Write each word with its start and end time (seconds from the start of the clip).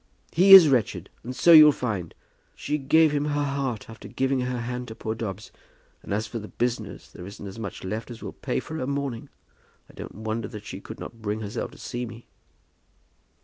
"He 0.31 0.55
is 0.55 0.67
wretched, 0.67 1.11
and 1.23 1.35
so 1.35 1.51
you'll 1.51 1.71
find. 1.71 2.15
She 2.55 2.79
gave 2.79 3.11
him 3.11 3.25
her 3.25 3.43
heart 3.43 3.87
after 3.87 4.07
giving 4.07 4.39
her 4.39 4.61
hand 4.61 4.87
to 4.87 4.95
poor 4.95 5.13
Dobbs; 5.13 5.51
and 6.01 6.11
as 6.11 6.25
for 6.25 6.39
the 6.39 6.47
business, 6.47 7.07
there 7.11 7.27
isn't 7.27 7.45
as 7.45 7.59
much 7.59 7.83
left 7.83 8.09
as 8.09 8.23
will 8.23 8.33
pay 8.33 8.59
for 8.59 8.77
her 8.77 8.87
mourning. 8.87 9.29
I 9.87 9.93
don't 9.93 10.15
wonder 10.15 10.47
that 10.47 10.65
she 10.65 10.81
could 10.81 10.99
not 10.99 11.21
bring 11.21 11.41
herself 11.41 11.69
to 11.73 11.77
see 11.77 12.07
me." 12.07 12.25